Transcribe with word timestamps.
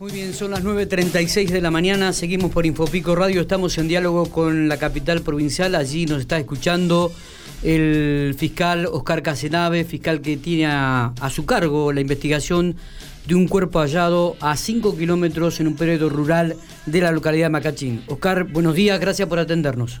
Muy 0.00 0.10
bien, 0.10 0.34
son 0.34 0.50
las 0.50 0.64
9.36 0.64 1.50
de 1.50 1.60
la 1.60 1.70
mañana, 1.70 2.12
seguimos 2.12 2.50
por 2.50 2.66
Infopico 2.66 3.14
Radio, 3.14 3.40
estamos 3.40 3.78
en 3.78 3.86
diálogo 3.86 4.28
con 4.28 4.68
la 4.68 4.76
capital 4.76 5.22
provincial, 5.22 5.76
allí 5.76 6.04
nos 6.04 6.20
está 6.20 6.36
escuchando 6.36 7.12
el 7.62 8.34
fiscal 8.36 8.86
Oscar 8.86 9.22
Casenave, 9.22 9.84
fiscal 9.84 10.20
que 10.20 10.36
tiene 10.36 10.66
a, 10.66 11.12
su 11.30 11.46
cargo 11.46 11.92
la 11.92 12.00
investigación 12.00 12.74
de 13.28 13.36
un 13.36 13.46
cuerpo 13.46 13.78
hallado 13.78 14.36
a 14.40 14.56
5 14.56 14.96
kilómetros 14.96 15.60
en 15.60 15.68
un 15.68 15.76
periodo 15.76 16.08
rural 16.08 16.56
de 16.86 17.00
la 17.00 17.12
localidad 17.12 17.46
de 17.46 17.50
Macachín. 17.50 18.02
Oscar, 18.08 18.44
buenos 18.44 18.74
días, 18.74 18.98
gracias 18.98 19.28
por 19.28 19.38
atendernos. 19.38 20.00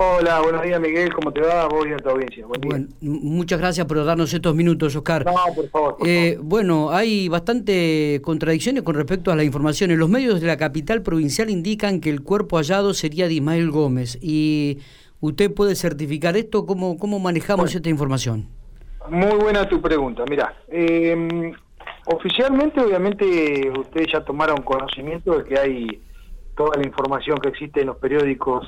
Hola, 0.00 0.40
buenos 0.42 0.62
días 0.62 0.80
Miguel, 0.80 1.12
¿cómo 1.12 1.32
te 1.32 1.40
va? 1.40 1.66
Voy 1.66 1.90
a 1.90 1.96
tu 1.96 2.10
audiencia. 2.10 2.46
Bueno, 2.46 2.86
muchas 3.00 3.58
gracias 3.58 3.84
por 3.84 4.04
darnos 4.04 4.32
estos 4.32 4.54
minutos, 4.54 4.94
Oscar. 4.94 5.24
No, 5.26 5.34
por 5.56 5.68
favor. 5.70 5.96
Eh, 6.06 6.38
bueno, 6.40 6.92
hay 6.92 7.28
bastante 7.28 8.20
contradicciones 8.22 8.84
con 8.84 8.94
respecto 8.94 9.32
a 9.32 9.34
la 9.34 9.42
información. 9.42 9.98
Los 9.98 10.08
medios 10.08 10.40
de 10.40 10.46
la 10.46 10.56
capital 10.56 11.02
provincial 11.02 11.50
indican 11.50 12.00
que 12.00 12.10
el 12.10 12.22
cuerpo 12.22 12.58
hallado 12.58 12.94
sería 12.94 13.26
de 13.26 13.34
Ismael 13.34 13.72
Gómez. 13.72 14.20
¿Y 14.22 14.78
usted 15.18 15.52
puede 15.52 15.74
certificar 15.74 16.36
esto? 16.36 16.64
¿Cómo, 16.64 16.96
cómo 16.96 17.18
manejamos 17.18 17.74
esta 17.74 17.88
información? 17.88 18.46
Muy 19.10 19.34
buena 19.34 19.68
tu 19.68 19.80
pregunta. 19.80 20.22
Mira, 20.30 20.54
em, 20.68 21.52
oficialmente, 22.06 22.80
obviamente, 22.80 23.68
ustedes 23.76 24.12
ya 24.12 24.24
tomaron 24.24 24.58
conocimiento 24.58 25.38
de 25.38 25.44
que 25.44 25.58
hay 25.58 26.02
toda 26.56 26.76
la 26.76 26.86
información 26.86 27.38
que 27.38 27.48
existe 27.48 27.80
en 27.80 27.88
los 27.88 27.96
periódicos 27.96 28.64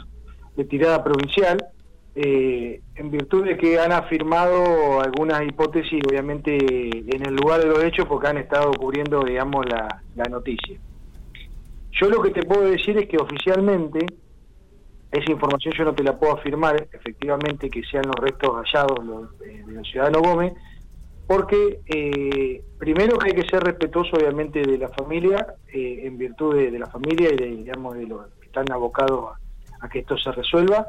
de 0.57 0.65
tirada 0.65 1.03
provincial, 1.03 1.59
eh, 2.15 2.81
en 2.97 3.11
virtud 3.11 3.45
de 3.45 3.57
que 3.57 3.79
han 3.79 3.93
afirmado 3.93 5.01
algunas 5.01 5.43
hipótesis, 5.47 6.03
obviamente, 6.09 6.57
en 6.57 7.25
el 7.25 7.37
lugar 7.37 7.61
de 7.61 7.67
los 7.67 7.85
hechos, 7.85 8.07
porque 8.07 8.29
han 8.29 8.39
estado 8.39 8.73
cubriendo, 8.73 9.23
digamos, 9.23 9.65
la, 9.67 10.03
noticia. 10.29 10.79
Yo 11.93 12.11
lo 12.11 12.21
que 12.21 12.31
te 12.31 12.43
puedo 12.43 12.63
decir 12.63 12.99
es 12.99 13.09
que 13.09 13.17
oficialmente, 13.17 14.05
esa 15.13 15.31
información 15.31 15.73
yo 15.77 15.85
no 15.85 15.95
te 15.95 16.03
la 16.03 16.19
puedo 16.19 16.35
afirmar, 16.35 16.89
efectivamente, 16.93 17.71
que 17.71 17.83
sean 17.85 18.05
los 18.07 18.17
restos 18.17 18.51
hallados 18.55 19.05
los, 19.05 19.41
eh, 19.43 19.63
de 19.67 19.73
los 19.73 19.89
ciudadanos 19.89 20.23
Gómez, 20.23 20.53
porque 21.27 21.81
eh, 21.87 22.63
primero 22.79 23.17
que 23.19 23.31
hay 23.31 23.41
que 23.41 23.49
ser 23.49 23.63
respetuoso, 23.63 24.17
obviamente, 24.17 24.61
de 24.61 24.79
la 24.79 24.89
familia, 24.89 25.47
en 25.73 26.19
virtud 26.19 26.57
de, 26.57 26.71
de, 26.71 26.79
la 26.79 26.87
familia 26.87 27.33
y 27.33 27.37
de, 27.37 27.47
digamos, 27.47 27.95
de 27.95 28.07
los 28.07 28.27
que 28.41 28.47
están 28.47 28.71
abocados 28.73 29.37
a 29.37 29.50
a 29.81 29.89
que 29.89 30.01
esto 30.01 30.17
se 30.19 30.31
resuelva. 30.33 30.89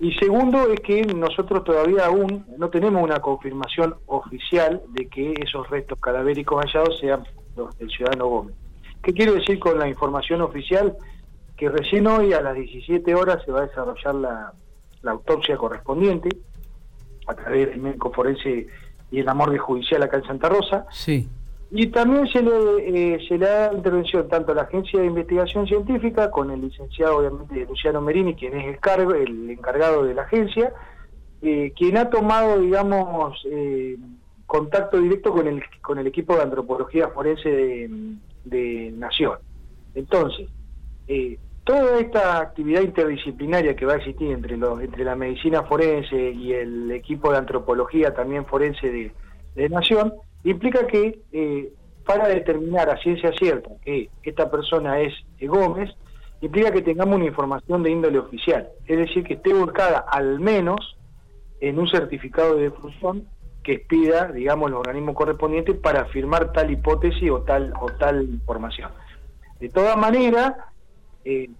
Y 0.00 0.12
segundo 0.14 0.70
es 0.70 0.80
que 0.80 1.02
nosotros 1.02 1.64
todavía 1.64 2.06
aún 2.06 2.44
no 2.58 2.68
tenemos 2.68 3.02
una 3.02 3.20
confirmación 3.20 3.94
oficial 4.06 4.82
de 4.90 5.08
que 5.08 5.34
esos 5.42 5.68
restos 5.70 5.98
cadavéricos 6.00 6.64
hallados 6.64 6.98
sean 6.98 7.24
los 7.56 7.76
del 7.78 7.90
ciudadano 7.90 8.26
Gómez. 8.28 8.54
¿Qué 9.02 9.12
quiero 9.12 9.34
decir 9.34 9.58
con 9.58 9.78
la 9.78 9.88
información 9.88 10.42
oficial? 10.42 10.96
Que 11.56 11.70
recién 11.70 12.06
hoy 12.06 12.32
a 12.32 12.42
las 12.42 12.54
17 12.54 13.14
horas 13.14 13.42
se 13.44 13.52
va 13.52 13.60
a 13.60 13.66
desarrollar 13.66 14.14
la, 14.14 14.52
autopsia 15.04 15.56
correspondiente 15.56 16.28
a 17.28 17.34
través 17.34 17.68
del 17.68 17.80
médico 17.80 18.10
forense 18.10 18.66
y 19.12 19.20
el 19.20 19.28
amor 19.28 19.52
de 19.52 19.58
judicial 19.58 20.02
acá 20.02 20.16
en 20.16 20.24
Santa 20.24 20.48
Rosa. 20.48 20.84
Sí. 20.90 21.28
Y 21.70 21.88
también 21.88 22.28
se 22.28 22.42
le, 22.42 23.14
eh, 23.14 23.18
se 23.26 23.38
le 23.38 23.46
da 23.46 23.72
intervención 23.72 24.28
tanto 24.28 24.52
a 24.52 24.54
la 24.54 24.62
Agencia 24.62 25.00
de 25.00 25.06
Investigación 25.06 25.66
Científica, 25.66 26.30
con 26.30 26.50
el 26.50 26.60
licenciado 26.60 27.18
obviamente 27.18 27.66
Luciano 27.66 28.00
Merini, 28.00 28.34
quien 28.34 28.56
es 28.56 28.66
el, 28.66 28.78
cargo, 28.78 29.14
el 29.14 29.50
encargado 29.50 30.04
de 30.04 30.14
la 30.14 30.22
agencia, 30.22 30.72
eh, 31.42 31.72
quien 31.76 31.96
ha 31.96 32.08
tomado, 32.08 32.60
digamos, 32.60 33.40
eh, 33.50 33.96
contacto 34.46 35.00
directo 35.00 35.32
con 35.32 35.48
el, 35.48 35.62
con 35.82 35.98
el 35.98 36.06
equipo 36.06 36.36
de 36.36 36.42
antropología 36.42 37.08
forense 37.08 37.48
de, 38.44 38.92
Nación. 38.96 39.38
Entonces, 39.94 40.48
toda 41.64 41.98
esta 41.98 42.38
actividad 42.38 42.82
interdisciplinaria 42.82 43.74
que 43.74 43.84
va 43.84 43.94
a 43.94 43.96
existir 43.96 44.30
entre, 44.30 44.56
los, 44.56 44.80
entre 44.80 45.04
la 45.04 45.16
medicina 45.16 45.64
forense 45.64 46.30
y 46.30 46.52
el 46.52 46.92
equipo 46.92 47.32
de 47.32 47.38
antropología 47.38 48.14
también 48.14 48.46
forense 48.46 48.88
de, 48.88 49.12
de 49.56 49.68
Nación, 49.68 50.14
implica 50.44 50.86
que 50.86 51.20
eh, 51.32 51.72
para 52.04 52.28
determinar 52.28 52.88
a 52.88 52.98
ciencia 52.98 53.32
cierta 53.32 53.70
que 53.84 54.10
esta 54.22 54.50
persona 54.50 55.00
es 55.00 55.12
Gómez, 55.40 55.90
implica 56.40 56.70
que 56.70 56.82
tengamos 56.82 57.16
una 57.16 57.26
información 57.26 57.82
de 57.82 57.90
índole 57.90 58.18
oficial, 58.18 58.68
es 58.86 58.98
decir, 58.98 59.24
que 59.24 59.34
esté 59.34 59.52
buscada 59.52 59.98
al 59.98 60.38
menos 60.38 60.96
en 61.60 61.78
un 61.78 61.88
certificado 61.88 62.56
de 62.56 62.64
defunción 62.64 63.26
que 63.62 63.72
expida, 63.72 64.30
digamos, 64.30 64.70
los 64.70 64.80
organismos 64.80 65.16
correspondientes 65.16 65.76
para 65.76 66.02
afirmar 66.02 66.52
tal 66.52 66.70
hipótesis 66.70 67.30
o 67.30 67.40
tal 67.40 67.72
o 67.80 67.86
tal 67.86 68.22
información. 68.22 68.92
De 69.58 69.68
todas 69.68 69.96
maneras, 69.96 70.52
eh, 71.24 71.50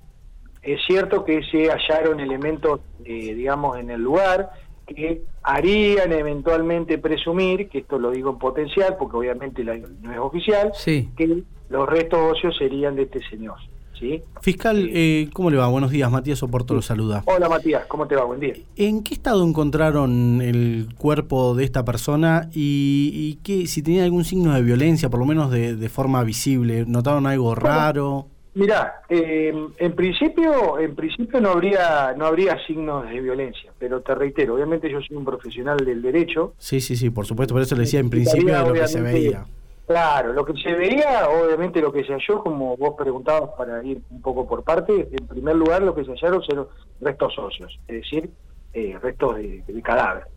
es 0.62 0.80
cierto 0.86 1.24
que 1.24 1.42
se 1.50 1.68
hallaron 1.68 2.20
elementos, 2.20 2.80
eh, 3.04 3.34
digamos, 3.34 3.78
en 3.78 3.90
el 3.90 4.02
lugar, 4.02 4.50
que 4.86 5.22
harían 5.42 6.12
eventualmente 6.12 6.98
presumir, 6.98 7.68
que 7.68 7.78
esto 7.78 7.98
lo 7.98 8.10
digo 8.10 8.30
en 8.30 8.38
potencial 8.38 8.96
porque 8.98 9.16
obviamente 9.16 9.64
no 9.64 10.12
es 10.12 10.18
oficial, 10.18 10.72
que 10.84 11.42
los 11.68 11.88
restos 11.88 12.18
óseos 12.36 12.56
serían 12.56 12.96
de 12.96 13.02
este 13.02 13.20
señor. 13.28 13.56
¿sí? 13.98 14.22
Fiscal, 14.40 14.88
eh, 14.92 15.28
¿cómo 15.32 15.50
le 15.50 15.56
va? 15.56 15.66
Buenos 15.68 15.90
días, 15.90 16.10
Matías 16.10 16.42
Oporto 16.42 16.74
lo 16.74 16.82
saluda. 16.82 17.22
Hola 17.26 17.48
Matías, 17.48 17.86
¿cómo 17.86 18.06
te 18.06 18.14
va? 18.14 18.24
Buen 18.24 18.40
día. 18.40 18.54
¿En 18.76 19.02
qué 19.02 19.14
estado 19.14 19.46
encontraron 19.46 20.40
el 20.42 20.88
cuerpo 20.96 21.54
de 21.54 21.64
esta 21.64 21.84
persona 21.84 22.48
y, 22.52 23.38
y 23.44 23.66
si 23.66 23.82
tenía 23.82 24.04
algún 24.04 24.24
signo 24.24 24.54
de 24.54 24.62
violencia, 24.62 25.08
por 25.08 25.20
lo 25.20 25.26
menos 25.26 25.50
de, 25.50 25.88
forma 25.88 26.22
visible? 26.24 26.84
¿Notaron 26.86 27.26
algo 27.26 27.54
raro? 27.54 28.28
Mira, 28.56 29.02
eh, 29.10 29.52
en 29.76 29.92
principio, 29.94 30.78
en 30.78 30.94
principio 30.94 31.42
no 31.42 31.50
habría, 31.50 32.14
no 32.16 32.24
habría 32.24 32.56
signos 32.66 33.06
de 33.06 33.20
violencia, 33.20 33.70
pero 33.78 34.00
te 34.00 34.14
reitero, 34.14 34.54
obviamente 34.54 34.90
yo 34.90 34.98
soy 35.02 35.14
un 35.14 35.26
profesional 35.26 35.76
del 35.76 36.00
derecho. 36.00 36.54
Sí, 36.56 36.80
sí, 36.80 36.96
sí, 36.96 37.10
por 37.10 37.26
supuesto, 37.26 37.52
por 37.52 37.60
eso 37.60 37.74
le 37.74 37.82
decía 37.82 38.00
en 38.00 38.08
principio 38.08 38.56
de 38.56 38.66
lo 38.66 38.72
que 38.72 38.88
se 38.88 39.02
veía. 39.02 39.44
Claro, 39.86 40.32
lo 40.32 40.46
que 40.46 40.54
se 40.54 40.72
veía, 40.72 41.28
obviamente 41.28 41.82
lo 41.82 41.92
que 41.92 42.02
se 42.04 42.14
halló, 42.14 42.42
como 42.42 42.78
vos 42.78 42.94
preguntabas 42.96 43.50
para 43.58 43.84
ir 43.84 44.00
un 44.08 44.22
poco 44.22 44.48
por 44.48 44.64
parte, 44.64 45.06
en 45.12 45.26
primer 45.26 45.54
lugar 45.54 45.82
lo 45.82 45.94
que 45.94 46.06
se 46.06 46.12
hallaron 46.12 46.42
fueron 46.42 46.68
restos 47.02 47.38
óseos, 47.38 47.78
es 47.86 47.94
decir, 47.94 48.30
eh, 48.72 48.98
restos 49.02 49.36
de, 49.36 49.82
cadáver. 49.84 50.28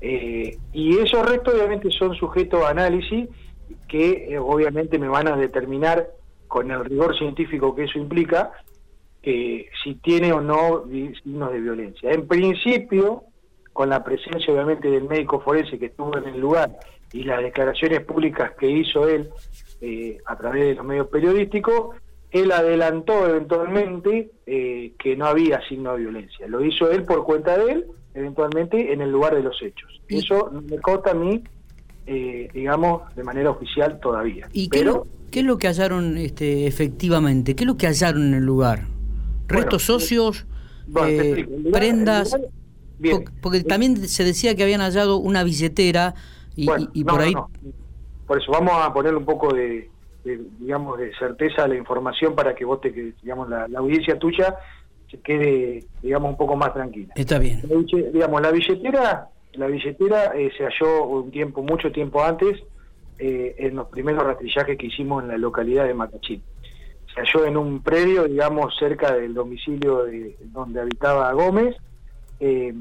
Eh, 0.00 0.56
y 0.72 0.98
esos 0.98 1.28
restos 1.28 1.52
obviamente 1.52 1.90
son 1.90 2.14
sujetos 2.14 2.62
a 2.62 2.68
análisis 2.68 3.28
que 3.88 4.38
obviamente 4.38 5.00
me 5.00 5.08
van 5.08 5.26
a 5.26 5.36
determinar 5.36 6.10
con 6.48 6.70
el 6.70 6.84
rigor 6.84 7.16
científico 7.16 7.74
que 7.74 7.84
eso 7.84 7.98
implica, 7.98 8.52
que 9.22 9.68
si 9.82 9.94
tiene 9.96 10.32
o 10.32 10.40
no 10.40 10.84
signos 11.22 11.52
de 11.52 11.60
violencia. 11.60 12.12
En 12.12 12.26
principio, 12.26 13.24
con 13.72 13.90
la 13.90 14.02
presencia 14.02 14.52
obviamente 14.52 14.88
del 14.90 15.04
médico 15.04 15.40
forense 15.40 15.78
que 15.78 15.86
estuvo 15.86 16.16
en 16.16 16.28
el 16.28 16.40
lugar 16.40 16.70
y 17.12 17.24
las 17.24 17.42
declaraciones 17.42 18.00
públicas 18.04 18.52
que 18.58 18.70
hizo 18.70 19.08
él 19.08 19.28
eh, 19.80 20.18
a 20.26 20.36
través 20.36 20.64
de 20.64 20.74
los 20.76 20.84
medios 20.84 21.08
periodísticos, 21.08 21.96
él 22.30 22.52
adelantó 22.52 23.26
eventualmente 23.28 24.30
eh, 24.46 24.92
que 24.98 25.16
no 25.16 25.26
había 25.26 25.60
signo 25.68 25.92
de 25.92 26.00
violencia. 26.00 26.46
Lo 26.48 26.64
hizo 26.64 26.90
él 26.90 27.04
por 27.04 27.24
cuenta 27.24 27.56
de 27.58 27.72
él, 27.72 27.86
eventualmente 28.14 28.92
en 28.92 29.00
el 29.00 29.10
lugar 29.10 29.34
de 29.34 29.42
los 29.42 29.60
hechos. 29.62 30.00
Eso 30.08 30.50
me 30.68 30.78
consta 30.78 31.10
a 31.10 31.14
mí, 31.14 31.42
eh, 32.06 32.48
digamos, 32.54 33.14
de 33.14 33.24
manera 33.24 33.50
oficial 33.50 33.98
todavía. 34.00 34.48
¿Y 34.52 34.68
Pero, 34.68 35.06
¿Qué 35.30 35.40
es 35.40 35.46
lo 35.46 35.58
que 35.58 35.66
hallaron 35.66 36.16
este, 36.16 36.66
efectivamente? 36.66 37.56
¿Qué 37.56 37.64
es 37.64 37.66
lo 37.66 37.76
que 37.76 37.86
hallaron 37.86 38.28
en 38.28 38.34
el 38.34 38.44
lugar? 38.44 38.86
¿Restos 39.48 39.84
socios? 39.84 40.46
Eh, 41.06 41.46
¿Prendas? 41.72 42.36
porque, 43.42 43.62
también 43.62 44.08
se 44.08 44.24
decía 44.24 44.54
que 44.54 44.62
habían 44.62 44.80
hallado 44.80 45.18
una 45.18 45.42
billetera 45.44 46.14
y, 46.54 46.66
por 47.04 47.20
ahí... 47.20 47.34
Por 48.26 48.40
eso 48.40 48.50
vamos 48.50 48.72
a 48.74 48.92
ponerle 48.92 49.18
un 49.18 49.24
poco 49.24 49.52
de, 49.52 49.88
digamos, 50.58 50.98
de 50.98 51.14
certeza 51.16 51.64
a 51.64 51.68
la 51.68 51.76
información 51.76 52.34
para 52.34 52.54
que 52.54 52.64
vos 52.64 52.80
te, 52.80 52.90
digamos, 53.22 53.48
la, 53.48 53.66
audiencia 53.76 54.18
tuya 54.18 54.56
se 55.10 55.20
quede, 55.20 55.84
digamos, 56.02 56.30
un 56.30 56.36
poco 56.36 56.56
más 56.56 56.72
tranquila. 56.74 57.12
Está 57.14 57.38
bien. 57.38 57.62
digamos, 58.12 58.42
la 58.42 58.50
billetera, 58.50 59.28
la 59.58 59.66
billetera 59.66 60.32
eh, 60.34 60.50
se 60.56 60.64
halló 60.64 61.04
un 61.04 61.30
tiempo, 61.30 61.62
mucho 61.62 61.90
tiempo 61.92 62.22
antes, 62.22 62.62
eh, 63.18 63.54
en 63.58 63.76
los 63.76 63.88
primeros 63.88 64.24
rastrillajes 64.24 64.76
que 64.76 64.86
hicimos 64.86 65.22
en 65.22 65.28
la 65.28 65.38
localidad 65.38 65.86
de 65.86 65.94
Macachín. 65.94 66.42
Se 67.14 67.20
halló 67.20 67.46
en 67.46 67.56
un 67.56 67.82
predio, 67.82 68.24
digamos, 68.24 68.76
cerca 68.78 69.14
del 69.14 69.32
domicilio 69.34 70.04
de, 70.04 70.36
donde 70.52 70.80
habitaba 70.80 71.32
Gómez, 71.32 71.76
eh, 72.40 72.74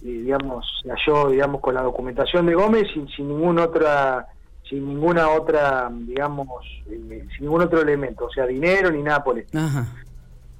digamos, 0.00 0.66
se 0.82 0.90
halló, 0.90 1.30
digamos, 1.30 1.60
con 1.60 1.74
la 1.74 1.82
documentación 1.82 2.46
de 2.46 2.54
Gómez 2.54 2.86
sin, 2.94 3.08
sin 3.08 3.28
ninguna 3.28 3.64
otra 3.64 4.28
sin 4.70 4.86
ninguna 4.86 5.28
otra, 5.30 5.90
digamos, 5.92 6.64
eh, 6.88 7.26
sin 7.36 7.46
ningún 7.46 7.62
otro 7.62 7.82
elemento, 7.82 8.26
o 8.26 8.30
sea, 8.30 8.46
dinero 8.46 8.90
ni 8.92 9.02
nada 9.02 9.22
por 9.22 9.36
eso. 9.38 9.50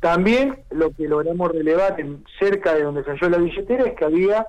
También 0.01 0.59
lo 0.71 0.91
que 0.91 1.07
logramos 1.07 1.53
relevar 1.53 2.01
en, 2.01 2.25
cerca 2.39 2.75
de 2.75 2.83
donde 2.83 3.05
se 3.05 3.11
halló 3.11 3.31
la 3.31 3.39
billetera 3.39 3.85
es 3.85 3.95
que 3.95 4.05
había 4.05 4.47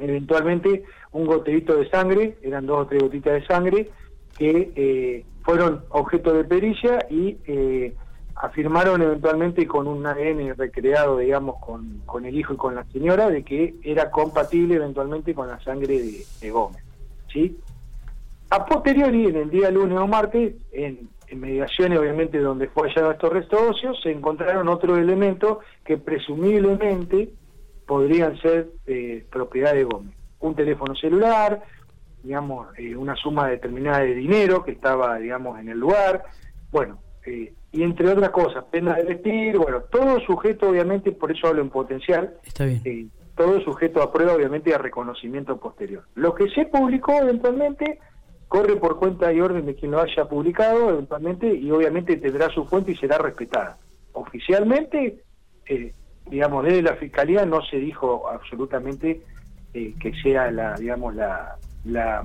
eventualmente 0.00 0.84
un 1.12 1.26
goterito 1.26 1.76
de 1.76 1.88
sangre, 1.88 2.36
eran 2.42 2.66
dos 2.66 2.82
o 2.82 2.86
tres 2.86 3.02
gotitas 3.02 3.34
de 3.34 3.46
sangre, 3.46 3.90
que 4.36 4.72
eh, 4.74 5.24
fueron 5.42 5.82
objeto 5.90 6.32
de 6.32 6.44
pericia 6.44 7.06
y 7.10 7.36
eh, 7.46 7.94
afirmaron 8.40 9.02
eventualmente 9.02 9.66
con 9.66 9.86
un 9.86 10.06
ADN 10.06 10.54
recreado, 10.56 11.18
digamos, 11.18 11.56
con, 11.60 12.00
con, 12.06 12.24
el 12.24 12.38
hijo 12.38 12.54
y 12.54 12.56
con 12.56 12.74
la 12.74 12.84
señora, 12.84 13.28
de 13.28 13.42
que 13.42 13.74
era 13.82 14.10
compatible 14.10 14.76
eventualmente 14.76 15.34
con 15.34 15.48
la 15.48 15.60
sangre 15.60 16.00
de, 16.40 16.50
Gómez. 16.50 16.82
¿sí? 17.30 17.58
A 18.48 18.64
posteriori, 18.64 19.26
en 19.26 19.36
el 19.36 19.50
día 19.50 19.70
lunes 19.70 19.98
o 19.98 20.06
martes, 20.06 20.54
en, 20.72 21.08
mediaciones 21.32 21.96
obviamente 21.96 22.38
donde 22.38 22.66
fue 22.66 22.88
hallado 22.88 23.12
estos 23.12 23.32
restos 23.32 23.60
óseos, 23.60 24.00
se 24.02 24.10
encontraron 24.10 24.68
otros 24.68 24.98
elementos 24.98 25.58
que 25.84 25.96
presumiblemente 25.96 27.30
podrían 27.90 28.40
ser 28.40 28.68
eh, 28.86 29.26
propiedad 29.32 29.74
de 29.74 29.82
Gómez. 29.82 30.14
Un 30.38 30.54
teléfono 30.54 30.94
celular, 30.94 31.60
digamos, 32.22 32.68
eh, 32.78 32.94
una 32.94 33.16
suma 33.16 33.48
determinada 33.48 33.98
de 33.98 34.14
dinero 34.14 34.62
que 34.62 34.70
estaba, 34.70 35.18
digamos, 35.18 35.58
en 35.58 35.70
el 35.70 35.80
lugar, 35.80 36.22
bueno, 36.70 37.00
eh, 37.26 37.52
y 37.72 37.82
entre 37.82 38.08
otras 38.08 38.30
cosas, 38.30 38.62
pena 38.70 38.94
de 38.94 39.02
vestir, 39.02 39.58
bueno, 39.58 39.80
todo 39.90 40.20
sujeto, 40.20 40.68
obviamente, 40.68 41.10
por 41.10 41.32
eso 41.32 41.48
hablo 41.48 41.62
en 41.62 41.70
potencial, 41.70 42.34
Está 42.44 42.66
bien. 42.66 42.80
Eh, 42.84 43.06
todo 43.34 43.60
sujeto 43.62 44.00
a 44.02 44.12
prueba, 44.12 44.34
obviamente, 44.34 44.72
a 44.72 44.78
reconocimiento 44.78 45.56
posterior. 45.56 46.04
Lo 46.14 46.32
que 46.32 46.48
se 46.50 46.66
publicó 46.66 47.14
eventualmente 47.14 47.98
corre 48.46 48.76
por 48.76 49.00
cuenta 49.00 49.32
y 49.32 49.40
orden 49.40 49.66
de 49.66 49.74
quien 49.74 49.90
lo 49.90 50.00
haya 50.00 50.26
publicado, 50.26 50.90
eventualmente, 50.90 51.52
y 51.52 51.68
obviamente 51.72 52.18
tendrá 52.18 52.50
su 52.50 52.64
fuente 52.66 52.92
y 52.92 52.96
será 52.96 53.18
respetada. 53.18 53.78
Oficialmente, 54.12 55.24
digamos, 56.30 56.64
desde 56.64 56.82
la 56.82 56.94
Fiscalía 56.94 57.44
no 57.44 57.62
se 57.62 57.76
dijo 57.76 58.28
absolutamente 58.28 59.22
que 59.72 60.12
sea 60.22 60.50
la, 60.50 60.74
digamos, 60.74 61.14
la, 61.14 61.56
la, 61.84 62.24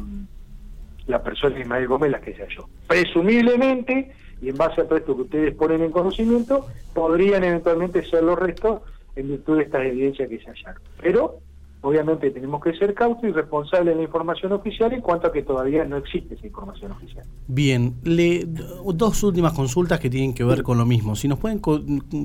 la 1.07 1.23
persona 1.23 1.59
Ismael 1.59 1.87
Gómez 1.87 2.11
la 2.11 2.21
que 2.21 2.33
se 2.33 2.43
halló. 2.43 2.67
Presumiblemente, 2.87 4.11
y 4.41 4.49
en 4.49 4.57
base 4.57 4.81
a 4.81 4.85
todo 4.85 4.97
esto 4.97 5.15
que 5.15 5.21
ustedes 5.23 5.55
ponen 5.55 5.83
en 5.83 5.91
conocimiento, 5.91 6.67
podrían 6.93 7.43
eventualmente 7.43 8.03
ser 8.05 8.23
los 8.23 8.37
restos 8.37 8.81
en 9.15 9.29
virtud 9.29 9.57
de 9.57 9.63
estas 9.63 9.85
evidencias 9.85 10.27
que 10.27 10.39
se 10.39 10.49
hallaron. 10.49 10.81
Pero, 11.01 11.39
obviamente, 11.85 12.31
tenemos 12.31 12.63
que 12.63 12.73
ser 12.73 12.93
cautos 12.93 13.23
y 13.23 13.31
responsables 13.31 13.93
de 13.93 13.95
la 13.95 14.03
información 14.03 14.51
oficial 14.51 14.91
en 14.93 15.01
cuanto 15.01 15.27
a 15.27 15.31
que 15.31 15.43
todavía 15.43 15.85
no 15.85 15.97
existe 15.97 16.35
esa 16.35 16.47
información 16.47 16.91
oficial. 16.91 17.25
Bien, 17.47 17.95
le, 18.03 18.45
dos 18.45 19.23
últimas 19.23 19.53
consultas 19.53 19.99
que 19.99 20.09
tienen 20.09 20.33
que 20.33 20.43
ver 20.43 20.63
con 20.63 20.77
lo 20.77 20.85
mismo. 20.85 21.15
Si 21.15 21.27
nos 21.27 21.39
pueden 21.39 21.59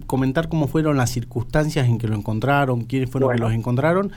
comentar 0.06 0.48
cómo 0.48 0.66
fueron 0.66 0.96
las 0.96 1.10
circunstancias 1.10 1.86
en 1.86 1.98
que 1.98 2.08
lo 2.08 2.16
encontraron, 2.16 2.82
quiénes 2.84 3.10
fueron 3.10 3.30
los 3.30 3.36
que 3.36 3.42
los 3.42 3.52
encontraron 3.52 4.12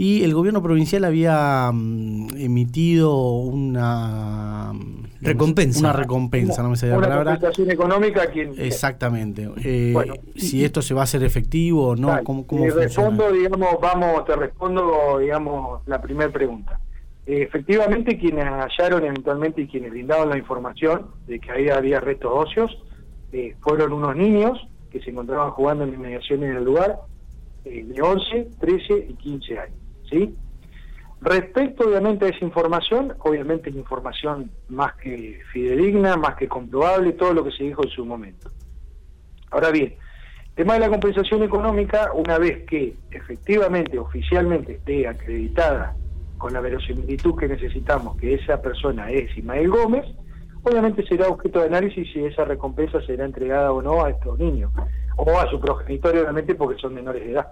y 0.00 0.22
el 0.22 0.32
gobierno 0.32 0.62
provincial 0.62 1.04
había 1.04 1.72
mm, 1.74 2.28
emitido 2.36 3.16
una 3.40 4.72
recompensa. 5.20 5.80
Una 5.80 5.92
recompensa, 5.92 6.62
no 6.62 6.70
me 6.70 6.76
sale 6.76 6.92
la 6.92 7.00
palabra. 7.00 7.22
Una 7.22 7.30
compensación 7.32 7.70
económica 7.72 8.22
Exactamente. 8.58 9.50
Eh, 9.64 9.92
si 10.36 10.64
esto 10.64 10.82
se 10.82 10.94
va 10.94 11.00
a 11.00 11.04
hacer 11.04 11.24
efectivo 11.24 11.88
o 11.88 11.96
no, 11.96 12.22
¿cómo, 12.22 12.46
cómo 12.46 12.62
te 12.62 12.70
respondo, 12.70 13.32
digamos, 13.32 13.80
vamos, 13.82 14.24
te 14.24 14.36
respondo, 14.36 15.18
digamos, 15.18 15.82
la 15.88 16.00
primera 16.00 16.30
pregunta. 16.32 16.78
Eh, 17.26 17.42
efectivamente, 17.42 18.16
quienes 18.16 18.44
hallaron 18.44 19.04
eventualmente 19.04 19.62
y 19.62 19.66
quienes 19.66 19.90
brindaban 19.90 20.28
la 20.28 20.38
información 20.38 21.08
de 21.26 21.40
que 21.40 21.50
ahí 21.50 21.70
había 21.70 21.98
restos 21.98 22.30
óseos 22.32 22.84
eh, 23.32 23.56
fueron 23.62 23.92
unos 23.92 24.14
niños 24.14 24.64
que 24.92 25.00
se 25.00 25.10
encontraban 25.10 25.50
jugando 25.50 25.82
en 25.82 25.94
inmediaciones 25.94 26.50
en 26.50 26.56
el 26.58 26.64
lugar 26.64 27.00
de 27.64 28.00
11, 28.00 28.50
13 28.60 29.06
y 29.10 29.14
15 29.14 29.58
años. 29.58 29.77
¿Sí? 30.10 30.34
Respecto 31.20 31.88
obviamente 31.88 32.26
a 32.26 32.28
esa 32.28 32.44
información, 32.44 33.14
obviamente 33.20 33.70
es 33.70 33.76
información 33.76 34.50
más 34.68 34.94
que 34.94 35.40
fidedigna, 35.52 36.16
más 36.16 36.36
que 36.36 36.46
comprobable, 36.46 37.12
todo 37.12 37.34
lo 37.34 37.44
que 37.44 37.50
se 37.50 37.64
dijo 37.64 37.82
en 37.82 37.90
su 37.90 38.04
momento. 38.04 38.50
Ahora 39.50 39.70
bien, 39.70 39.96
tema 40.54 40.74
de 40.74 40.80
la 40.80 40.88
compensación 40.88 41.42
económica, 41.42 42.12
una 42.12 42.38
vez 42.38 42.64
que 42.66 42.94
efectivamente, 43.10 43.98
oficialmente 43.98 44.74
esté 44.74 45.08
acreditada 45.08 45.96
con 46.36 46.52
la 46.52 46.60
verosimilitud 46.60 47.36
que 47.36 47.48
necesitamos 47.48 48.16
que 48.16 48.34
esa 48.34 48.62
persona 48.62 49.10
es 49.10 49.36
Ismael 49.36 49.68
Gómez, 49.70 50.06
obviamente 50.62 51.04
será 51.06 51.28
objeto 51.28 51.60
de 51.60 51.66
análisis 51.66 52.12
si 52.12 52.24
esa 52.24 52.44
recompensa 52.44 53.00
será 53.02 53.24
entregada 53.24 53.72
o 53.72 53.82
no 53.82 54.04
a 54.04 54.10
estos 54.10 54.38
niños, 54.38 54.70
o 55.16 55.36
a 55.36 55.50
su 55.50 55.60
progenitor 55.60 56.16
obviamente 56.16 56.54
porque 56.54 56.80
son 56.80 56.94
menores 56.94 57.24
de 57.24 57.32
edad. 57.32 57.48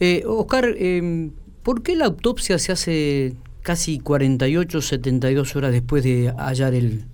Eh, 0.00 0.22
Oscar, 0.26 0.66
eh, 0.76 1.30
¿por 1.62 1.82
qué 1.82 1.96
la 1.96 2.06
autopsia 2.06 2.58
se 2.58 2.72
hace 2.72 3.34
casi 3.62 3.98
48, 3.98 4.80
72 4.80 5.56
horas 5.56 5.72
después 5.72 6.04
de 6.04 6.32
hallar 6.36 6.74
el, 6.74 7.04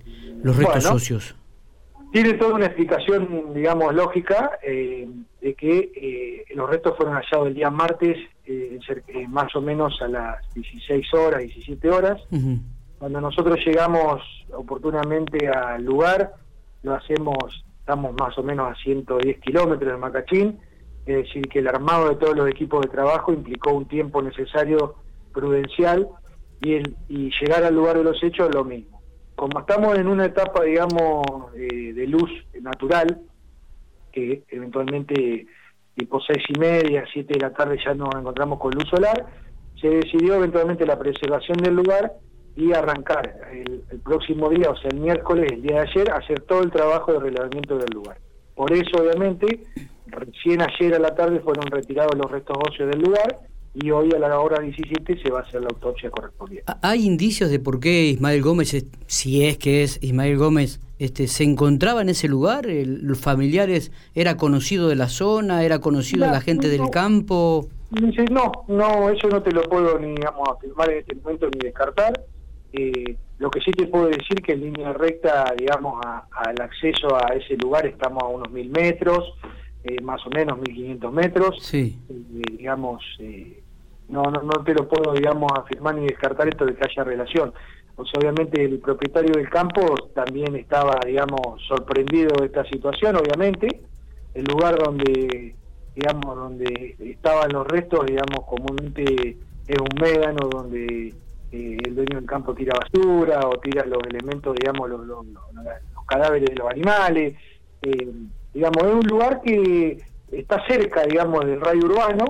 los 0.43 0.57
restos 0.57 0.83
socios? 0.83 1.35
Tiene 2.11 2.33
toda 2.33 2.55
una 2.55 2.65
explicación, 2.65 3.53
digamos, 3.53 3.95
lógica 3.95 4.51
eh, 4.61 5.07
de 5.39 5.53
que 5.53 5.91
eh, 5.95 6.53
los 6.53 6.69
restos 6.69 6.97
fueron 6.97 7.15
hallados 7.15 7.47
el 7.47 7.53
día 7.53 7.69
martes, 7.69 8.17
eh, 8.45 8.77
más 9.29 9.55
o 9.55 9.61
menos 9.61 10.01
a 10.01 10.09
las 10.09 10.53
16 10.53 11.13
horas, 11.13 11.39
17 11.41 11.89
horas. 11.89 12.21
Cuando 12.99 13.21
nosotros 13.21 13.57
llegamos 13.65 14.21
oportunamente 14.53 15.47
al 15.47 15.85
lugar, 15.85 16.33
lo 16.83 16.95
hacemos, 16.95 17.63
estamos 17.79 18.13
más 18.19 18.37
o 18.37 18.43
menos 18.43 18.69
a 18.69 18.75
110 18.83 19.39
kilómetros 19.39 19.91
de 19.93 19.97
Macachín, 19.97 20.59
es 21.05 21.15
decir, 21.15 21.47
que 21.47 21.59
el 21.59 21.67
armado 21.67 22.09
de 22.09 22.15
todos 22.15 22.35
los 22.35 22.47
equipos 22.49 22.81
de 22.81 22.89
trabajo 22.89 23.33
implicó 23.33 23.73
un 23.73 23.87
tiempo 23.87 24.21
necesario 24.21 24.95
prudencial 25.33 26.07
y, 26.61 26.73
el, 26.73 26.95
y 27.09 27.31
llegar 27.39 27.63
al 27.63 27.75
lugar 27.75 27.97
de 27.97 28.03
los 28.03 28.21
hechos 28.23 28.53
lo 28.53 28.63
mismo. 28.63 29.01
Como 29.35 29.59
estamos 29.59 29.97
en 29.97 30.07
una 30.07 30.25
etapa, 30.25 30.63
digamos, 30.63 31.25
eh, 31.55 31.93
de 31.93 32.07
luz 32.07 32.29
natural, 32.61 33.21
que 34.11 34.43
eventualmente 34.49 35.47
tipo 35.95 36.19
seis 36.21 36.43
y 36.49 36.59
media, 36.59 37.03
siete 37.11 37.33
de 37.33 37.39
la 37.39 37.53
tarde 37.53 37.77
ya 37.83 37.93
nos 37.93 38.13
encontramos 38.15 38.59
con 38.59 38.71
luz 38.71 38.87
solar, 38.89 39.25
se 39.79 39.87
decidió 39.89 40.35
eventualmente 40.35 40.85
la 40.85 40.99
preservación 40.99 41.57
del 41.57 41.75
lugar 41.75 42.13
y 42.55 42.73
arrancar 42.73 43.49
el, 43.51 43.83
el 43.89 43.99
próximo 43.99 44.49
día, 44.49 44.69
o 44.69 44.75
sea, 44.77 44.89
el 44.91 44.99
miércoles, 44.99 45.51
el 45.51 45.61
día 45.63 45.77
de 45.77 45.89
ayer, 45.89 46.11
hacer 46.11 46.41
todo 46.41 46.61
el 46.61 46.71
trabajo 46.71 47.13
de 47.13 47.19
relevamiento 47.19 47.77
del 47.77 47.89
lugar. 47.93 48.17
Por 48.53 48.71
eso, 48.73 49.01
obviamente, 49.01 49.63
recién 50.11 50.61
ayer 50.61 50.95
a 50.95 50.99
la 50.99 51.15
tarde 51.15 51.39
fueron 51.39 51.65
retirados 51.67 52.15
los 52.15 52.29
restos 52.29 52.57
óseos 52.67 52.89
del 52.89 53.01
lugar 53.01 53.39
y 53.73 53.89
hoy 53.91 54.09
a 54.13 54.19
la 54.19 54.39
hora 54.39 54.59
17 54.59 55.21
se 55.21 55.31
va 55.31 55.39
a 55.39 55.43
hacer 55.43 55.61
la 55.61 55.69
autopsia 55.69 56.09
correspondiente. 56.09 56.71
¿Hay 56.81 57.05
indicios 57.05 57.49
de 57.49 57.59
por 57.59 57.79
qué 57.79 58.05
Ismael 58.05 58.41
Gómez, 58.41 58.85
si 59.07 59.45
es 59.45 59.57
que 59.57 59.83
es 59.83 60.01
Ismael 60.03 60.37
Gómez, 60.37 60.81
este, 60.99 61.27
se 61.27 61.43
encontraba 61.43 62.01
en 62.01 62.09
ese 62.09 62.27
lugar? 62.27 62.65
¿Los 62.65 63.19
familiares 63.19 63.91
era 64.13 64.35
conocido 64.35 64.89
de 64.89 64.95
la 64.95 65.07
zona, 65.07 65.63
era 65.63 65.79
conocido 65.79 66.25
de 66.25 66.31
la 66.31 66.41
gente 66.41 66.67
del 66.67 66.89
campo? 66.89 67.67
No, 67.91 68.51
no, 68.67 69.09
eso 69.09 69.27
no 69.29 69.41
te 69.41 69.51
lo 69.51 69.61
puedo 69.63 69.97
ni 69.99 70.15
digamos, 70.15 70.47
afirmar 70.49 70.91
en 70.91 70.99
este 70.99 71.15
momento 71.15 71.47
ni 71.49 71.59
descartar. 71.59 72.13
Eh, 72.73 73.15
lo 73.39 73.49
que 73.49 73.59
sí 73.59 73.71
te 73.71 73.87
puedo 73.87 74.07
decir 74.07 74.41
que 74.41 74.53
en 74.53 74.61
línea 74.61 74.93
recta, 74.93 75.53
digamos, 75.57 75.99
al 76.05 76.61
acceso 76.61 77.15
a 77.15 77.33
ese 77.33 77.55
lugar 77.57 77.85
estamos 77.85 78.21
a 78.23 78.27
unos 78.27 78.51
mil 78.51 78.69
metros, 78.69 79.33
eh, 79.83 79.99
más 80.01 80.25
o 80.27 80.29
menos 80.29 80.59
1500 80.59 81.13
metros. 81.13 81.57
Sí. 81.61 81.99
Eh, 82.09 82.41
digamos, 82.57 83.03
eh, 83.19 83.63
no, 84.09 84.23
no, 84.23 84.41
no 84.41 84.63
te 84.63 84.73
lo 84.73 84.87
puedo, 84.87 85.13
digamos, 85.13 85.51
afirmar 85.57 85.95
ni 85.95 86.05
descartar 86.05 86.47
esto 86.47 86.65
de 86.65 86.75
que 86.75 86.83
haya 86.87 87.03
relación. 87.03 87.53
O 87.95 88.05
sea, 88.05 88.19
obviamente 88.19 88.63
el 88.63 88.79
propietario 88.79 89.33
del 89.33 89.49
campo 89.49 89.95
también 90.13 90.55
estaba, 90.55 90.99
digamos, 91.05 91.61
sorprendido 91.67 92.35
de 92.39 92.45
esta 92.45 92.63
situación, 92.65 93.15
obviamente. 93.15 93.81
El 94.33 94.45
lugar 94.45 94.77
donde, 94.77 95.55
digamos, 95.95 96.35
donde 96.35 96.95
estaban 96.99 97.51
los 97.51 97.67
restos, 97.67 98.05
digamos, 98.05 98.45
comúnmente 98.47 99.37
es 99.67 99.77
un 99.77 100.01
médano 100.01 100.47
donde 100.49 101.13
el 101.51 101.95
dueño 101.95 102.15
del 102.17 102.25
campo 102.25 102.53
tira 102.53 102.73
basura 102.79 103.41
o 103.47 103.59
tira 103.59 103.85
los 103.85 104.01
elementos, 104.09 104.55
digamos, 104.55 104.89
los, 104.89 105.05
los, 105.05 105.25
los 105.25 106.05
cadáveres 106.07 106.49
de 106.49 106.55
los 106.55 106.69
animales. 106.69 107.35
Eh, 107.81 108.11
digamos, 108.53 108.83
es 108.83 108.93
un 108.93 109.07
lugar 109.07 109.41
que 109.41 109.97
está 110.31 110.65
cerca, 110.67 111.03
digamos, 111.03 111.45
del 111.45 111.61
radio 111.61 111.85
urbano, 111.85 112.25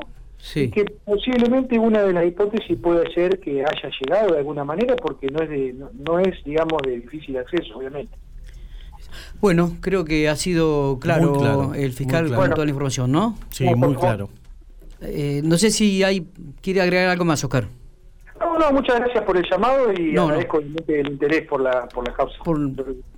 y 0.56 0.70
que 0.70 0.86
posiblemente 1.06 1.78
una 1.78 2.02
de 2.04 2.14
las 2.14 2.26
hipótesis 2.26 2.78
puede 2.78 3.14
ser 3.14 3.40
que 3.40 3.64
haya 3.64 3.90
llegado 4.02 4.34
de 4.34 4.40
alguna 4.40 4.64
manera, 4.64 4.96
porque 4.96 5.28
no 5.28 5.44
es, 5.44 5.50
de, 5.50 5.74
no, 5.74 6.20
es 6.20 6.44
digamos, 6.44 6.82
de 6.84 7.00
difícil 7.00 7.38
acceso, 7.38 7.78
obviamente. 7.78 8.18
Bueno, 9.40 9.78
creo 9.82 10.04
que 10.04 10.30
ha 10.30 10.36
sido 10.36 10.98
claro, 11.00 11.74
el 11.74 11.94
fiscal 11.94 12.34
con 12.34 12.50
toda 12.52 12.66
la 12.66 12.72
información, 12.72 13.12
¿no? 13.12 13.38
Sí, 13.50 13.66
muy 13.76 13.96
claro. 13.96 14.30
Eh, 15.02 15.42
no 15.44 15.58
sé 15.58 15.72
si 15.72 16.04
hay 16.04 16.28
quiere 16.62 16.82
agregar 16.82 17.10
algo 17.10 17.26
más, 17.26 17.44
Oscar. 17.44 17.68
No, 18.62 18.68
no, 18.68 18.74
muchas 18.74 19.00
gracias 19.00 19.24
por 19.24 19.38
el 19.38 19.50
llamado 19.50 19.92
y 19.92 20.16
agradezco 20.16 20.60
el 20.60 21.08
interés 21.08 21.48
por 21.48 21.62
la, 21.62 21.88
por 21.88 22.08
la 22.08 22.14
causa. 22.14 22.38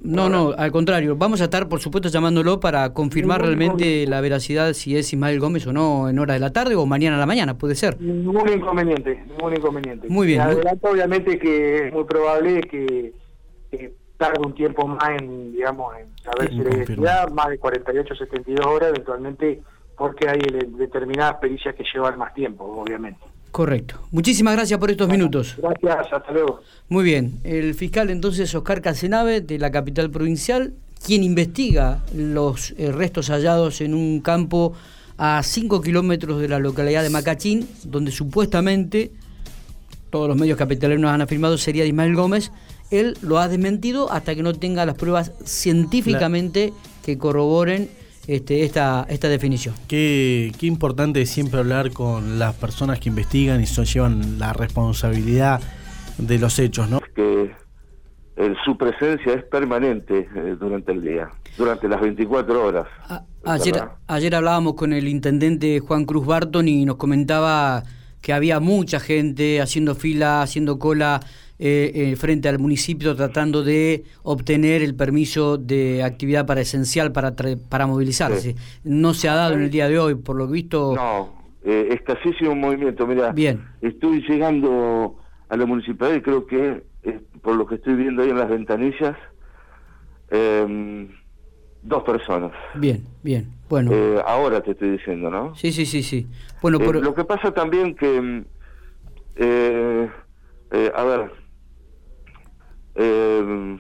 no, 0.02 0.30
no, 0.30 0.54
al 0.58 0.72
contrario. 0.72 1.18
Vamos 1.18 1.42
a 1.42 1.46
estar, 1.46 1.68
por 1.68 1.82
supuesto, 1.82 2.08
llamándolo 2.08 2.60
para 2.60 2.94
confirmar 2.94 3.42
realmente 3.42 4.08
la 4.08 4.22
veracidad 4.22 4.72
si 4.74 4.96
es 4.96 5.12
Ismael 5.12 5.40
Gómez 5.40 5.68
o 5.68 5.74
no 5.74 6.08
en 6.08 6.18
hora 6.20 6.36
de 6.36 6.40
la 6.40 6.54
tarde 6.54 6.76
o 6.76 6.86
mañana 6.86 7.18
a 7.18 7.20
la 7.20 7.26
mañana, 7.26 7.58
puede 7.58 7.76
ser. 7.76 8.00
Ningún 8.00 8.48
inconveniente, 8.50 9.22
ningún 9.28 9.54
inconveniente. 9.54 10.08
Muy 10.08 10.28
bien. 10.28 10.42
adelanto, 10.42 10.90
obviamente, 10.90 11.38
que 11.38 11.88
es 11.88 11.94
muy 11.94 12.06
probable 12.06 12.62
que, 12.62 13.14
tarda 14.18 14.40
un 14.46 14.54
tiempo 14.54 14.88
más 14.88 15.10
en, 15.20 15.52
digamos, 15.52 15.94
en 15.98 16.08
saber 16.20 16.50
si 16.52 16.60
la 16.60 16.76
identidad, 16.76 17.30
más 17.32 17.50
de 17.50 17.58
48, 17.58 18.16
72 18.16 18.66
horas, 18.66 18.90
eventualmente 18.90 19.62
porque 19.98 20.30
hay 20.30 20.40
determinadas 20.78 21.36
pericias 21.36 21.76
que 21.76 21.84
llevan 21.94 22.18
más 22.18 22.34
tiempo, 22.34 22.64
obviamente. 22.64 23.33
Correcto. 23.54 24.00
Muchísimas 24.10 24.56
gracias 24.56 24.80
por 24.80 24.90
estos 24.90 25.08
minutos. 25.08 25.56
Gracias, 25.60 26.12
hasta 26.12 26.32
luego. 26.32 26.62
Muy 26.90 27.04
bien. 27.04 27.40
El 27.44 27.76
fiscal 27.76 28.10
entonces 28.10 28.56
Oscar 28.56 28.82
Casenave 28.82 29.42
de 29.42 29.60
la 29.60 29.70
capital 29.70 30.10
provincial, 30.10 30.74
quien 31.06 31.22
investiga 31.22 32.00
los 32.16 32.74
eh, 32.80 32.92
restos 32.92 33.30
hallados 33.30 33.82
en 33.82 33.94
un 33.94 34.22
campo 34.22 34.74
a 35.20 35.44
5 35.44 35.82
kilómetros 35.82 36.42
de 36.42 36.48
la 36.48 36.58
localidad 36.58 37.04
de 37.04 37.12
Macachín, 37.12 37.70
donde 37.84 38.10
supuestamente 38.10 39.12
todos 40.10 40.28
los 40.28 40.36
medios 40.36 40.58
capitalinos 40.58 41.12
han 41.12 41.22
afirmado 41.22 41.56
sería 41.60 41.86
Ismael 41.86 42.16
Gómez, 42.16 42.52
él 42.90 43.16
lo 43.22 43.38
ha 43.38 43.48
desmentido 43.50 44.12
hasta 44.12 44.34
que 44.34 44.42
no 44.42 44.56
tenga 44.56 44.84
las 44.88 44.96
pruebas 44.96 45.32
científicamente 45.46 46.74
que 47.06 47.20
corroboren 47.20 47.88
este, 48.28 48.64
esta, 48.64 49.06
esta 49.10 49.28
definición. 49.30 49.76
Qué, 49.88 50.52
qué 50.60 50.66
importante 50.66 51.22
es 51.22 51.30
siempre 51.30 51.60
hablar 51.60 51.92
con 51.92 52.40
las 52.40 52.56
personas 52.56 53.00
que 53.00 53.10
investigan 53.10 53.62
y 53.62 53.66
son, 53.66 53.86
llevan 53.86 54.40
la 54.40 54.54
responsabilidad 54.54 55.62
de 56.18 56.40
los 56.40 56.60
hechos, 56.60 56.90
¿no? 56.90 57.02
Que 57.16 57.52
su 58.66 58.78
presencia 58.78 59.34
es 59.34 59.44
permanente 59.46 60.28
eh, 60.36 60.56
durante 60.60 60.92
el 60.92 61.02
día, 61.02 61.30
durante 61.58 61.88
las 61.88 62.02
24 62.02 62.66
horas. 62.66 62.88
ayer, 63.46 63.84
ayer 64.08 64.36
hablábamos 64.36 64.74
con 64.74 64.94
el 64.94 65.08
intendente 65.08 65.80
Juan 65.80 66.06
Cruz 66.06 66.26
Barton 66.26 66.68
y 66.68 66.86
nos 66.86 66.96
comentaba 66.96 67.84
que 68.22 68.34
había 68.34 68.60
mucha 68.60 69.00
gente 69.00 69.62
haciendo 69.62 69.96
fila, 69.96 70.42
haciendo 70.42 70.80
cola 70.80 71.20
eh, 71.66 71.92
eh, 72.12 72.16
frente 72.18 72.50
al 72.50 72.60
municipio 72.60 73.16
tratando 73.16 73.64
de 73.64 74.04
obtener 74.24 74.82
el 74.82 74.96
permiso 74.96 75.58
de 75.58 76.04
actividad 76.04 76.46
para 76.46 76.60
esencial 76.60 77.14
para, 77.14 77.34
para 77.70 77.88
movilizarse. 77.88 78.58
No 78.84 79.14
se 79.14 79.30
ha 79.30 79.36
dado 79.36 79.54
en 79.54 79.62
el 79.62 79.70
día 79.70 79.88
de 79.88 79.98
hoy, 79.98 80.16
por 80.16 80.36
lo 80.36 80.46
visto. 80.46 80.94
No, 80.94 81.34
eh, 81.64 81.88
escasísimo 81.92 82.54
movimiento. 82.54 83.08
Mira, 83.08 83.32
Bien. 83.32 83.66
estoy 83.80 84.22
llegando 84.28 85.16
a 85.48 85.56
la 85.56 85.66
municipalidad 85.66 86.18
y 86.18 86.22
creo 86.22 86.46
que, 86.46 86.84
eh, 87.04 87.22
por 87.42 87.56
lo 87.56 87.66
que 87.66 87.76
estoy 87.76 87.94
viendo 87.96 88.24
ahí 88.24 88.32
en 88.32 88.40
las 88.40 88.50
ventanillas, 88.50 89.16
em, 90.32 91.08
dos 91.82 92.04
personas. 92.04 92.52
Bien, 92.76 93.06
bien. 93.24 93.48
Bueno. 93.70 93.92
ahora 94.28 94.60
te 94.62 94.72
estoy 94.72 94.90
diciendo, 94.90 95.32
¿no? 95.32 95.56
Sí, 95.56 95.72
sí, 95.72 95.86
sí, 95.86 96.04
sí. 96.04 96.28
Bueno, 96.62 96.80
Lo 96.80 97.16
que 97.16 97.24
pasa 97.24 97.54
también 97.54 97.96
que, 97.96 98.18
em, 99.38 100.10
a 100.94 101.04
ver, 101.06 101.43
eh, 102.96 103.78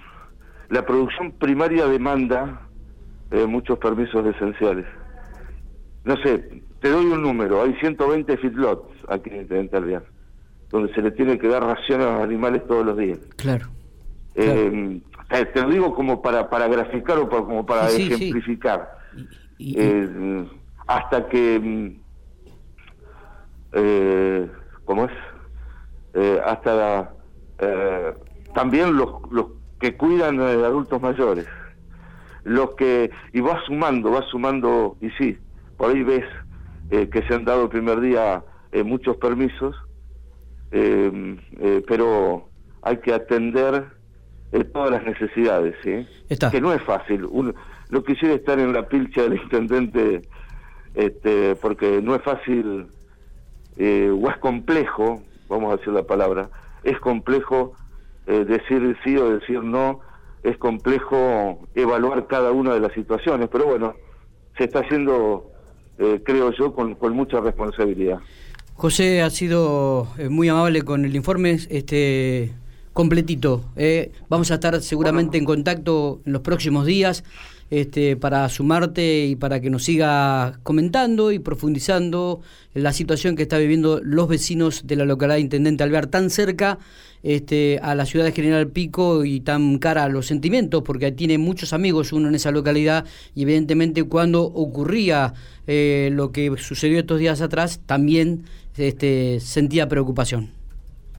la 0.69 0.85
producción 0.85 1.31
primaria 1.33 1.85
demanda 1.87 2.61
eh, 3.31 3.45
muchos 3.45 3.79
permisos 3.79 4.25
esenciales. 4.35 4.85
No 6.03 6.17
sé, 6.17 6.61
te 6.79 6.89
doy 6.89 7.05
un 7.05 7.21
número, 7.21 7.63
hay 7.63 7.73
120 7.75 8.37
feedlots 8.37 8.91
aquí 9.07 9.29
en 9.29 9.41
Intendente 9.41 9.77
Alvear, 9.77 10.03
donde 10.69 10.93
se 10.93 11.01
le 11.01 11.11
tiene 11.11 11.37
que 11.39 11.47
dar 11.47 11.63
raciones 11.63 12.07
a 12.07 12.13
los 12.13 12.21
animales 12.23 12.65
todos 12.67 12.85
los 12.85 12.97
días. 12.97 13.19
Claro. 13.37 13.67
Eh, 14.35 15.01
te 15.29 15.61
lo 15.61 15.69
digo 15.69 15.95
como 15.95 16.21
para, 16.21 16.49
para 16.49 16.67
graficar 16.67 17.17
o 17.17 17.29
como 17.29 17.65
para 17.65 17.89
ejemplificar. 17.89 18.97
Eh, 19.59 20.47
hasta 20.87 21.27
que... 21.27 21.59
Mm, 21.59 22.01
eh, 23.73 24.49
¿Cómo 24.85 25.05
es? 25.05 25.11
hasta 26.45 27.11
también 28.53 28.95
los, 28.95 29.09
los 29.31 29.47
que 29.79 29.95
cuidan 29.95 30.37
de 30.37 30.65
adultos 30.65 31.01
mayores, 31.01 31.45
los 32.43 32.75
que, 32.75 33.11
y 33.33 33.41
va 33.41 33.61
sumando, 33.65 34.11
va 34.11 34.21
sumando, 34.23 34.97
y 35.01 35.09
sí, 35.11 35.37
por 35.77 35.91
ahí 35.91 36.03
ves 36.03 36.25
eh, 36.91 37.09
que 37.09 37.21
se 37.23 37.33
han 37.33 37.45
dado 37.45 37.63
el 37.63 37.69
primer 37.69 37.99
día 37.99 38.43
eh, 38.71 38.83
muchos 38.83 39.17
permisos, 39.17 39.75
eh, 40.71 41.37
pero 41.87 42.49
hay 42.81 42.97
que 42.97 43.13
atender 43.13 43.85
todas 44.71 44.91
las 44.91 45.03
necesidades, 45.03 45.75
¿sí? 45.83 46.07
que 46.49 46.61
no 46.61 46.73
es 46.73 46.81
fácil. 46.83 47.25
Uno, 47.29 47.53
no 47.89 48.03
quisiera 48.03 48.35
estar 48.35 48.59
en 48.59 48.73
la 48.73 48.87
pilcha 48.87 49.23
del 49.23 49.35
intendente, 49.35 50.21
este, 50.93 51.55
porque 51.55 52.01
no 52.01 52.15
es 52.15 52.21
fácil, 52.21 52.87
o 53.77 54.29
es 54.29 54.37
complejo, 54.39 55.21
vamos 55.49 55.73
a 55.73 55.77
decir 55.77 55.93
la 55.93 56.03
palabra, 56.03 56.49
es 56.83 56.99
complejo 56.99 57.73
eh, 58.27 58.45
decir 58.45 58.95
sí 59.03 59.17
o 59.17 59.37
decir 59.39 59.63
no, 59.63 59.99
es 60.43 60.57
complejo 60.57 61.67
evaluar 61.75 62.27
cada 62.27 62.51
una 62.51 62.73
de 62.73 62.79
las 62.79 62.93
situaciones, 62.93 63.49
pero 63.51 63.65
bueno, 63.65 63.95
se 64.57 64.65
está 64.65 64.79
haciendo, 64.79 65.49
eh, 65.97 66.21
creo 66.23 66.51
yo, 66.51 66.73
con, 66.73 66.95
con, 66.95 67.13
mucha 67.13 67.39
responsabilidad. 67.39 68.19
José 68.75 69.21
ha 69.21 69.29
sido 69.29 70.07
eh, 70.17 70.29
muy 70.29 70.49
amable 70.49 70.81
con 70.81 71.05
el 71.05 71.15
informe 71.15 71.57
este 71.69 72.53
completito. 72.93 73.65
vamos 74.29 74.51
a 74.51 74.55
estar 74.55 74.81
seguramente 74.81 75.37
en 75.37 75.45
contacto 75.45 76.21
en 76.25 76.33
los 76.33 76.41
próximos 76.41 76.85
días 76.85 77.23
este, 77.73 78.15
para 78.15 78.47
sumarte 78.49 79.25
y 79.25 79.35
para 79.35 79.59
que 79.59 79.71
nos 79.71 79.83
siga 79.83 80.59
comentando 80.61 81.31
y 81.31 81.39
profundizando 81.39 82.41
en 82.75 82.83
la 82.83 82.93
situación 82.93 83.35
que 83.35 83.41
está 83.41 83.57
viviendo 83.57 83.99
los 84.03 84.27
vecinos 84.27 84.85
de 84.85 84.95
la 84.95 85.05
localidad 85.05 85.37
de 85.37 85.41
Intendente 85.41 85.83
Alvear, 85.83 86.05
tan 86.05 86.29
cerca 86.29 86.77
este, 87.23 87.79
a 87.81 87.95
la 87.95 88.05
ciudad 88.05 88.25
de 88.25 88.31
General 88.31 88.67
Pico 88.67 89.25
y 89.25 89.39
tan 89.39 89.79
cara 89.79 90.03
a 90.03 90.09
los 90.09 90.27
sentimientos, 90.27 90.83
porque 90.83 91.11
tiene 91.11 91.39
muchos 91.39 91.73
amigos 91.73 92.13
uno 92.13 92.27
en 92.27 92.35
esa 92.35 92.51
localidad 92.51 93.05
y 93.33 93.41
evidentemente 93.41 94.03
cuando 94.03 94.43
ocurría 94.43 95.33
eh, 95.65 96.09
lo 96.13 96.31
que 96.31 96.53
sucedió 96.57 96.99
estos 96.99 97.19
días 97.19 97.41
atrás, 97.41 97.79
también 97.87 98.43
este, 98.77 99.39
sentía 99.39 99.87
preocupación. 99.87 100.62